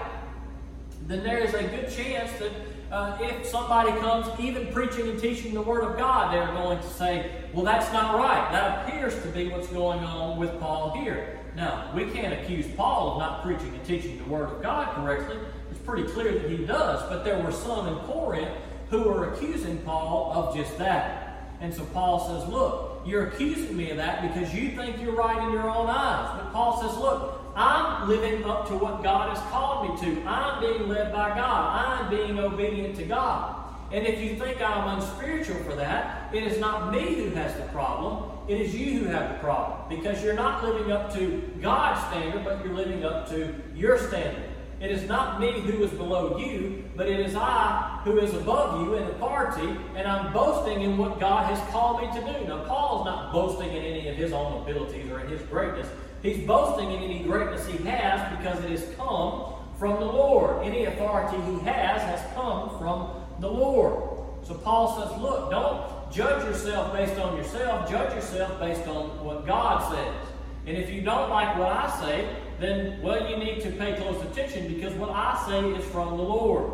[1.07, 2.51] then there is a good chance that
[2.91, 6.89] uh, if somebody comes even preaching and teaching the Word of God, they're going to
[6.89, 8.51] say, well, that's not right.
[8.51, 11.39] That appears to be what's going on with Paul here.
[11.55, 15.37] Now, we can't accuse Paul of not preaching and teaching the Word of God correctly.
[15.71, 17.01] It's pretty clear that he does.
[17.09, 18.51] But there were some in Corinth
[18.89, 21.51] who are accusing Paul of just that.
[21.61, 25.47] And so Paul says, Look, you're accusing me of that because you think you're right
[25.47, 26.41] in your own eyes.
[26.41, 30.21] But Paul says, Look, I'm living up to what God has called me to.
[30.27, 31.85] I'm being led by God.
[31.87, 33.63] I'm being obedient to God.
[33.91, 37.63] And if you think I'm unspiritual for that, it is not me who has the
[37.67, 38.31] problem.
[38.47, 39.87] It is you who have the problem.
[39.89, 44.49] Because you're not living up to God's standard, but you're living up to your standard.
[44.81, 48.81] It is not me who is below you, but it is I who is above
[48.81, 52.47] you in authority, and I'm boasting in what God has called me to do.
[52.47, 55.87] Now, Paul's not boasting in any of his own abilities or in his greatness.
[56.21, 60.65] He's boasting in any greatness he has because it has come from the Lord.
[60.65, 64.15] Any authority he has has come from the Lord.
[64.43, 69.45] So Paul says, look, don't judge yourself based on yourself, judge yourself based on what
[69.47, 70.27] God says.
[70.67, 74.21] And if you don't like what I say, then, well, you need to pay close
[74.23, 76.71] attention because what I say is from the Lord.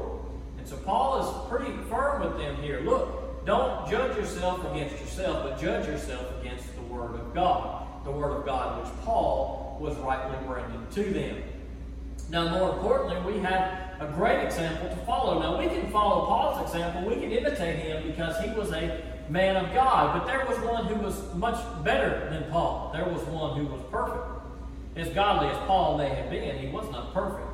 [0.58, 2.82] And so Paul is pretty firm with them here.
[2.82, 7.88] Look, don't judge yourself against yourself, but judge yourself against the Word of God.
[8.06, 11.42] The Word of God which Paul was rightly bringing to them.
[12.30, 15.40] Now, more importantly, we have a great example to follow.
[15.40, 17.10] Now, we can follow Paul's example.
[17.10, 20.18] We can imitate him because he was a man of God.
[20.18, 22.92] But there was one who was much better than Paul.
[22.94, 24.41] There was one who was perfect.
[25.02, 27.48] As godly as Paul may have been, he was not perfect.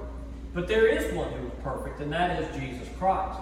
[0.53, 3.39] But there is one who is perfect, and that is Jesus Christ.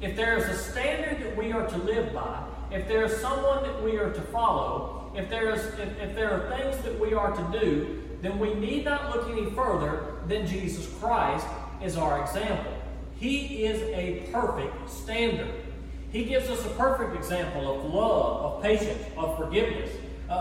[0.00, 3.62] If there is a standard that we are to live by, if there is someone
[3.62, 7.14] that we are to follow, if there, is, if, if there are things that we
[7.14, 11.46] are to do, then we need not look any further than Jesus Christ
[11.80, 12.72] as our example.
[13.14, 15.54] He is a perfect standard.
[16.10, 19.90] He gives us a perfect example of love, of patience, of forgiveness,
[20.28, 20.32] uh,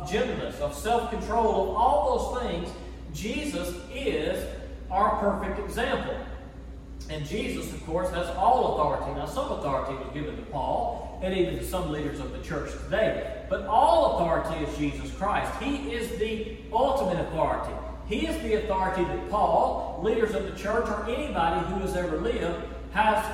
[0.00, 2.68] of gentleness, of self control, of all those things.
[3.14, 4.44] Jesus is
[4.90, 6.16] our perfect example.
[7.10, 9.18] And Jesus, of course, has all authority.
[9.18, 12.70] Now, some authority was given to Paul and even to some leaders of the church
[12.84, 13.44] today.
[13.48, 15.52] But all authority is Jesus Christ.
[15.62, 17.74] He is the ultimate authority.
[18.06, 22.18] He is the authority that Paul, leaders of the church, or anybody who has ever
[22.18, 23.24] lived, has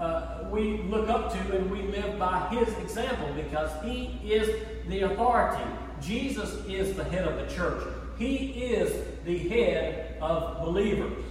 [0.00, 5.02] uh, we look up to and we live by his example because he is the
[5.02, 5.64] authority.
[6.00, 7.82] Jesus is the head of the church.
[8.18, 11.24] He is the head of believers.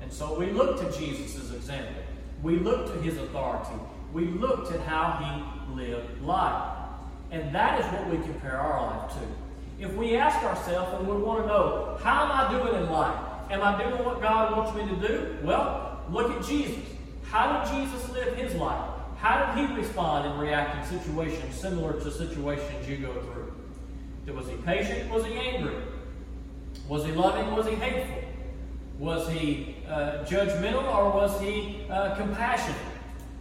[0.00, 2.02] And so we look to Jesus' example.
[2.42, 3.74] We look to his authority.
[4.12, 6.78] We look to how he lived life.
[7.30, 9.20] And that is what we compare our life to.
[9.78, 13.18] if we ask ourselves and we want to know, how am I doing in life?
[13.50, 15.38] Am I doing what God wants me to do?
[15.42, 16.84] Well, look at Jesus.
[17.30, 18.90] How did Jesus live his life?
[19.16, 24.34] How did he respond and react in situations similar to situations you go through?
[24.34, 25.08] Was he patient?
[25.10, 25.76] Was he angry?
[26.88, 27.54] Was he loving?
[27.54, 28.22] Was he hateful?
[28.98, 32.80] Was he uh, judgmental or was he uh, compassionate?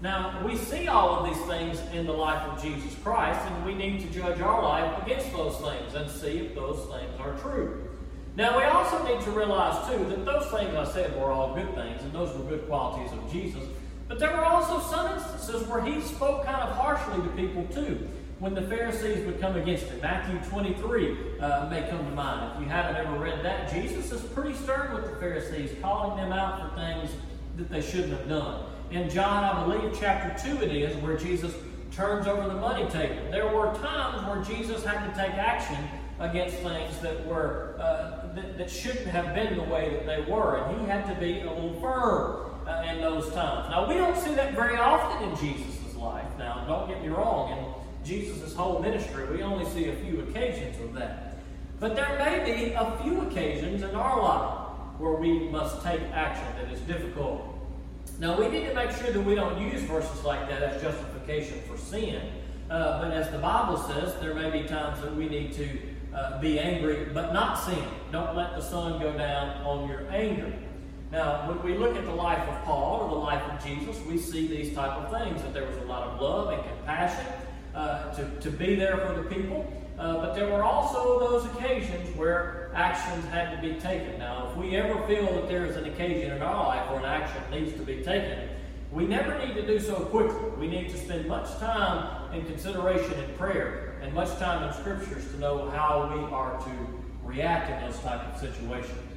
[0.02, 3.74] Now, we see all of these things in the life of Jesus Christ, and we
[3.74, 7.90] need to judge our life against those things and see if those things are true.
[8.36, 11.74] Now, we also need to realize, too, that those things I said were all good
[11.76, 13.64] things, and those were good qualities of Jesus.
[14.10, 18.10] But there were also some instances where he spoke kind of harshly to people, too
[18.40, 20.00] when the Pharisees would come against him.
[20.02, 22.54] Matthew 23 uh, may come to mind.
[22.56, 26.32] If you haven't ever read that, Jesus is pretty stern with the Pharisees, calling them
[26.32, 27.12] out for things
[27.58, 28.64] that they shouldn't have done.
[28.92, 31.54] In John, I believe, chapter 2 it is, where Jesus
[31.92, 33.30] turns over the money table.
[33.30, 35.78] There were times where Jesus had to take action
[36.20, 40.58] against things that were uh, that, that, shouldn't have been the way that they were,
[40.58, 43.70] and he had to be a little firm uh, in those times.
[43.70, 46.26] Now we don't see that very often in Jesus' life.
[46.38, 47.52] Now, don't get me wrong.
[47.52, 51.38] in Jesus' whole ministry, we only see a few occasions of that.
[51.80, 54.68] But there may be a few occasions in our life
[54.98, 57.42] where we must take action that is difficult.
[58.20, 61.62] Now, we need to make sure that we don't use verses like that as justification
[61.68, 62.22] for sin.
[62.70, 65.68] Uh, but as the Bible says, there may be times that we need to
[66.14, 67.84] uh, be angry but not sin.
[68.12, 70.52] Don't let the sun go down on your anger.
[71.12, 74.18] Now, when we look at the life of Paul or the life of Jesus, we
[74.18, 77.26] see these type of things that there was a lot of love and compassion
[77.74, 79.74] uh, to, to be there for the people.
[79.98, 84.20] Uh, but there were also those occasions where actions had to be taken.
[84.20, 87.06] Now, if we ever feel that there is an occasion in our life where an
[87.06, 88.48] action needs to be taken,
[88.92, 90.50] we never need to do so quickly.
[90.60, 95.30] We need to spend much time in consideration in prayer and much time in scriptures
[95.32, 96.72] to know how we are to
[97.24, 99.09] react in those type of situations.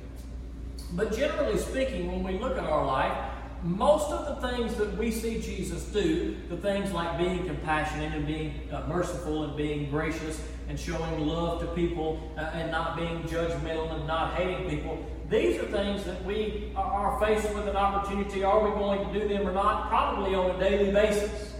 [0.92, 3.16] But generally speaking, when we look at our life,
[3.62, 8.26] most of the things that we see Jesus do, the things like being compassionate and
[8.26, 13.22] being uh, merciful and being gracious and showing love to people uh, and not being
[13.22, 18.44] judgmental and not hating people, these are things that we are faced with an opportunity.
[18.44, 19.88] Are we going to do them or not?
[19.88, 21.54] Probably on a daily basis.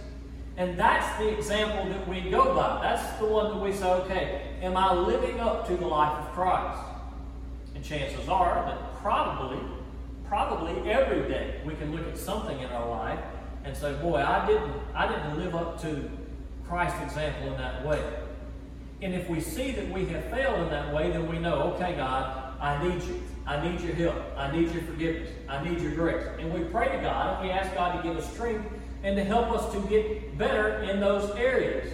[0.57, 2.81] And that's the example that we go by.
[2.83, 6.31] That's the one that we say, okay, am I living up to the life of
[6.33, 6.79] Christ?
[7.73, 9.59] And chances are that probably
[10.33, 13.19] probably every day we can look at something in our life
[13.65, 16.09] and say, boy, I didn't, I didn't live up to
[16.67, 18.01] Christ's example in that way.
[19.03, 21.93] And if we see that we have failed in that way, then we know, okay,
[21.95, 23.21] God, I need you.
[23.45, 24.15] I need your help.
[24.35, 25.29] I need your forgiveness.
[25.47, 26.25] I need your grace.
[26.39, 28.65] And we pray to God and we ask God to give us strength
[29.03, 31.93] and to help us to get better in those areas.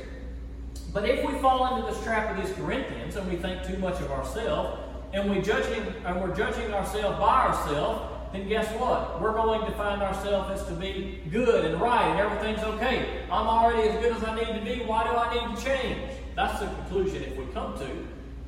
[0.94, 4.00] But if we fall into this trap of these Corinthians and we think too much
[4.00, 8.02] of ourselves, and we judging and we're judging ourselves by ourselves,
[8.32, 9.20] then guess what?
[9.22, 13.24] We're going to find ourselves as to be good and right and everything's okay.
[13.32, 14.86] I'm already as good as I need to be.
[14.86, 16.12] Why do I need to change?
[16.36, 17.88] That's the conclusion if we come to,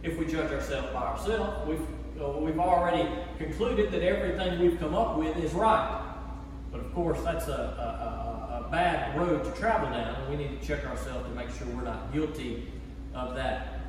[0.03, 1.67] if we judge ourselves by ourselves.
[1.67, 5.99] We've, uh, we've already concluded that everything we've come up with is right.
[6.71, 10.29] But of course, that's a, a, a, a bad road to travel down.
[10.29, 12.67] We need to check ourselves to make sure we're not guilty
[13.15, 13.79] of that.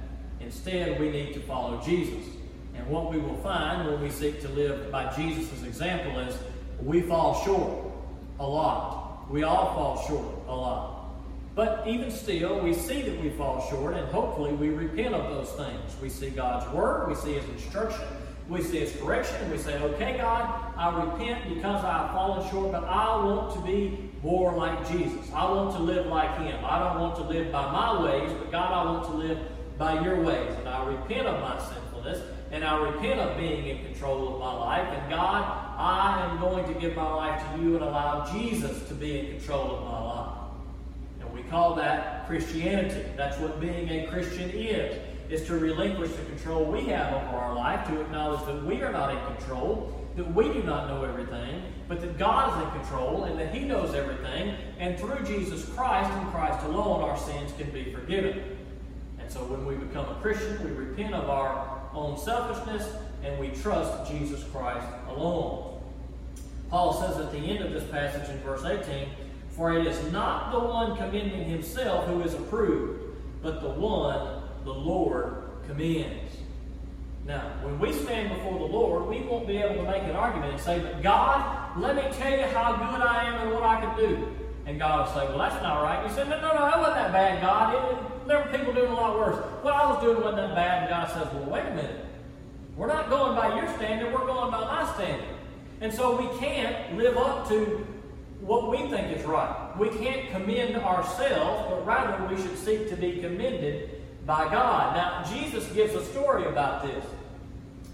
[0.41, 2.25] Instead, we need to follow Jesus.
[2.75, 6.37] And what we will find when we seek to live by Jesus' example is
[6.83, 7.93] we fall short
[8.39, 9.31] a lot.
[9.31, 10.99] We all fall short a lot.
[11.55, 15.51] But even still, we see that we fall short, and hopefully we repent of those
[15.53, 15.95] things.
[16.01, 18.07] We see God's word, we see His instruction,
[18.49, 22.73] we see His correction, we say, okay, God, I repent because I have fallen short,
[22.73, 25.31] but I want to be more like Jesus.
[25.35, 26.59] I want to live like Him.
[26.65, 29.39] I don't want to live by my ways, but God, I want to live
[29.77, 30.55] by your ways.
[30.59, 31.92] And I repent of my sinfulness
[32.53, 34.87] and I repent of being in control of my life.
[34.87, 35.43] And God,
[35.79, 39.39] I am going to give my life to you and allow Jesus to be in
[39.39, 40.39] control of my life.
[41.23, 43.05] And we call that Christianity.
[43.17, 45.01] That's what being a Christian is.
[45.31, 48.93] Is to relinquish the control we have over our life, to acknowledge that we are
[48.93, 53.25] not in control, that we do not know everything, but that God is in control
[53.25, 54.55] and that He knows everything.
[54.79, 58.59] And through Jesus Christ and Christ alone, our sins can be forgiven.
[59.19, 63.49] And so when we become a Christian, we repent of our own selfishness and we
[63.49, 65.81] trust Jesus Christ alone.
[66.71, 69.09] Paul says at the end of this passage in verse 18,
[69.51, 73.03] For it is not the one commending himself who is approved,
[73.43, 76.37] but the one the Lord commends.
[77.25, 80.55] Now, when we stand before the Lord, we won't be able to make an argument
[80.55, 83.81] and say, But God, let me tell you how good I am and what I
[83.81, 84.37] can do.
[84.67, 86.07] And God will say, Well, that's not right.
[86.07, 87.75] You said, No, no, no, that wasn't that bad, God.
[87.75, 89.37] It, there were people doing a lot worse.
[89.63, 92.05] What I was doing wasn't that bad, and God says, well, wait a minute.
[92.77, 95.29] We're not going by your standard, we're going by my standard.
[95.81, 97.87] And so we can't live up to
[98.41, 99.77] what we think is right.
[99.79, 104.97] We can't commend ourselves, but rather we should seek to be commended by God.
[104.97, 107.05] Now, Jesus gives a story about this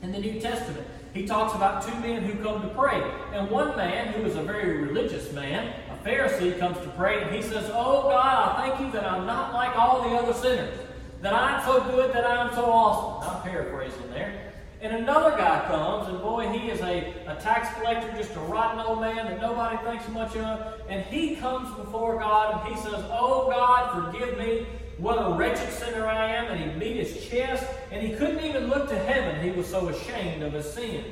[0.02, 0.86] in the New Testament.
[1.14, 3.02] He talks about two men who come to pray.
[3.32, 7.34] And one man, who is a very religious man, a Pharisee, comes to pray and
[7.34, 10.78] he says, Oh God, I thank you that I'm not like all the other sinners,
[11.22, 13.28] that I'm so good, that I'm so awesome.
[13.28, 14.52] I'm paraphrasing there.
[14.80, 18.78] And another guy comes, and boy, he is a, a tax collector, just a rotten
[18.78, 20.80] old man that nobody thinks much of.
[20.88, 24.66] And he comes before God and he says, Oh God, forgive me.
[24.98, 26.46] What a wretched sinner I am.
[26.52, 29.42] And he beat his chest, and he couldn't even look to heaven.
[29.42, 31.04] He was so ashamed of his sin.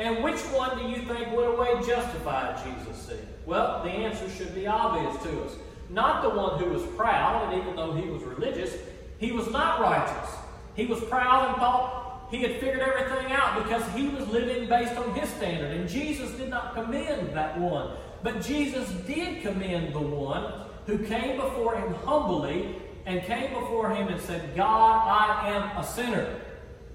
[0.00, 3.18] And which one do you think would have way justified Jesus' sin?
[3.44, 5.52] Well, the answer should be obvious to us.
[5.90, 8.74] Not the one who was proud, and even though he was religious,
[9.18, 10.34] he was not righteous.
[10.74, 14.96] He was proud and thought he had figured everything out because he was living based
[14.96, 15.76] on his standard.
[15.76, 17.90] And Jesus did not commend that one.
[18.22, 24.08] But Jesus did commend the one who came before him humbly and came before him
[24.08, 26.40] and said, God, I am a sinner.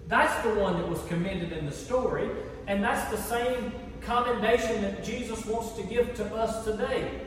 [0.08, 2.32] That's the one that was commended in the story.
[2.68, 7.22] And that's the same commendation that Jesus wants to give to us today.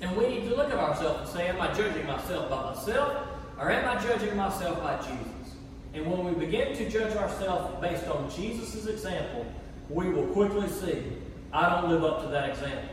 [0.00, 3.26] And we need to look at ourselves and say, Am I judging myself by myself?
[3.58, 5.56] Or am I judging myself by Jesus?
[5.92, 9.44] And when we begin to judge ourselves based on Jesus' example,
[9.88, 11.02] we will quickly see,
[11.52, 12.88] I don't live up to that example.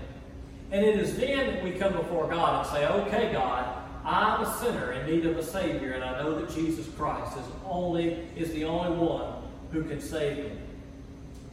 [0.71, 4.57] And it is then that we come before God and say, okay, God, I'm a
[4.57, 8.51] sinner in need of a Savior, and I know that Jesus Christ is only is
[8.51, 9.33] the only one
[9.71, 10.51] who can save me.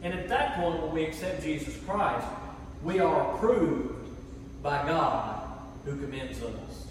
[0.05, 2.27] And at that point, when we accept Jesus Christ,
[2.83, 4.07] we are approved
[4.61, 5.49] by God
[5.83, 6.85] who commends us.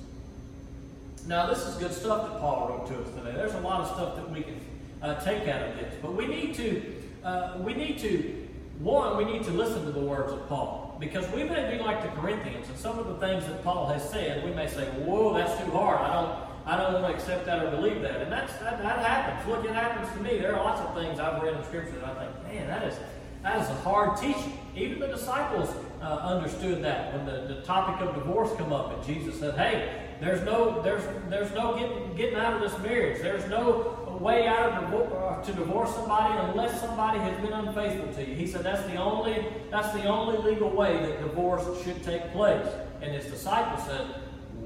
[1.29, 3.37] Now, this is good stuff that Paul wrote to us today.
[3.37, 4.61] There's a lot of stuff that we can
[5.01, 6.83] uh, take out of this, but we need to,
[7.23, 8.49] uh, we need to,
[8.81, 12.03] one, we need to listen to the words of Paul because we may be like
[12.03, 15.35] the Corinthians, and some of the things that Paul has said, we may say, "Whoa,
[15.35, 16.01] that's too hard.
[16.01, 18.99] I don't, I don't want to accept that or believe that." And that's that, that
[18.99, 19.49] happens.
[19.49, 20.39] Look, it happens to me.
[20.39, 22.99] There are lots of things I've read in Scripture that I think, man, that is
[23.43, 24.59] that is a hard teaching.
[24.75, 25.69] Even the disciples
[26.01, 30.05] uh, understood that when the, the topic of divorce come up, and Jesus said, "Hey,
[30.21, 33.21] there's no, there's, there's no getting, getting out of this marriage.
[33.21, 38.13] There's no way out of divorce, uh, to divorce somebody unless somebody has been unfaithful
[38.15, 38.35] to you.
[38.35, 42.67] He said that's the only, that's the only legal way that divorce should take place.
[43.03, 44.07] And his disciples said,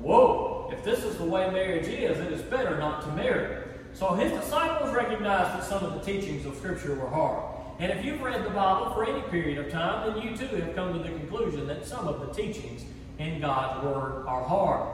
[0.00, 0.70] "Whoa!
[0.72, 3.56] If this is the way marriage is, it is better not to marry."
[3.94, 7.42] So his disciples recognized that some of the teachings of Scripture were hard.
[7.80, 10.74] And if you've read the Bible for any period of time, then you too have
[10.74, 12.84] come to the conclusion that some of the teachings
[13.18, 14.88] in God's Word are hard.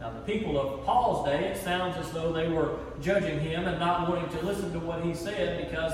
[0.00, 3.78] Now, the people of Paul's day, it sounds as though they were judging him and
[3.78, 5.92] not wanting to listen to what he said because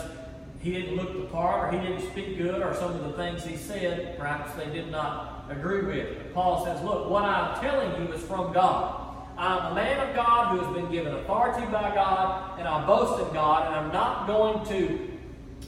[0.60, 3.44] he didn't look the part or he didn't speak good or some of the things
[3.44, 6.34] he said, perhaps they did not agree with.
[6.34, 9.02] Paul says, Look, what I'm telling you is from God.
[9.38, 13.26] I'm a man of God who has been given authority by God, and I boast
[13.26, 15.10] in God, and I'm not going to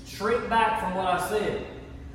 [0.06, 1.66] shrink back from what I said.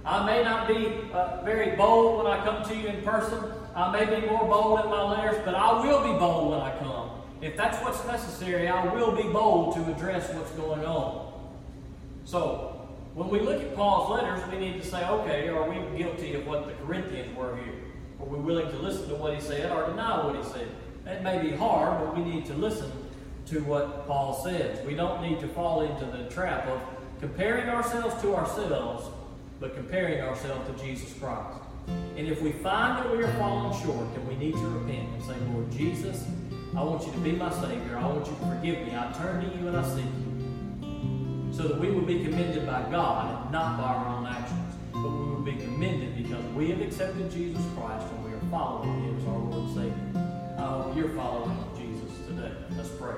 [0.03, 3.39] I may not be uh, very bold when I come to you in person,
[3.75, 6.77] I may be more bold in my letters, but I will be bold when I
[6.77, 7.09] come.
[7.41, 11.51] If that's what's necessary, I will be bold to address what's going on.
[12.23, 12.72] So,
[13.13, 16.47] when we look at Paul's letters, we need to say, okay, are we guilty of
[16.47, 17.75] what the Corinthians were here?
[18.19, 20.67] Are we willing to listen to what he said or deny what he said?
[21.05, 22.91] That may be hard, but we need to listen
[23.47, 24.83] to what Paul says.
[24.85, 26.81] We don't need to fall into the trap of
[27.19, 29.07] comparing ourselves to ourselves,
[29.59, 31.59] but comparing ourselves to Jesus Christ.
[32.17, 35.23] And if we find that we are falling short, then we need to repent and
[35.23, 36.25] say, Lord Jesus,
[36.75, 37.97] I want you to be my Savior.
[37.97, 38.95] I want you to forgive me.
[38.95, 40.32] I turn to you and I seek you.
[41.53, 44.73] So that we will be commended by God and not by our own actions.
[44.91, 49.03] But we will be commended because we have accepted Jesus Christ and we are following
[49.03, 50.57] him as our Lord and Savior.
[50.57, 52.51] Uh, you're following Jesus today.
[52.75, 53.15] Let's pray.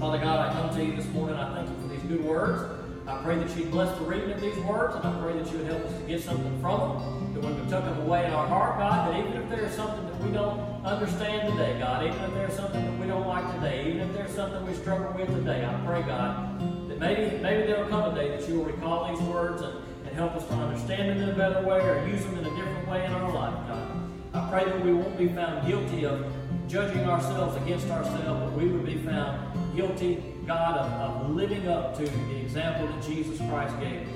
[0.00, 1.36] Father God, I come to you this morning.
[1.36, 2.62] I thank you for these good words.
[3.06, 5.58] I pray that you'd bless the reading of these words, and I pray that you
[5.58, 8.32] would help us to get something from them, that when we tuck them away in
[8.32, 12.18] our heart, God, that even if there's something that we don't understand today, God, even
[12.18, 15.28] if there's something that we don't like today, even if there's something we struggle with
[15.28, 19.20] today, I pray, God, maybe maybe there'll come a day that you will recall these
[19.26, 22.38] words and, and help us to understand them in a better way or use them
[22.38, 23.98] in a different way in our life, God.
[24.34, 26.26] I pray that we won't be found guilty of
[26.68, 31.96] judging ourselves against ourselves, but we would be found guilty, God, of, of living up
[31.96, 34.06] to the example that Jesus Christ gave.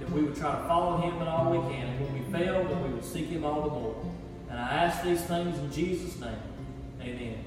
[0.00, 1.86] That we would try to follow him in all we can.
[1.86, 4.12] And when we fail, that we would seek him all the more.
[4.48, 6.38] And I ask these things in Jesus' name.
[7.02, 7.44] Amen.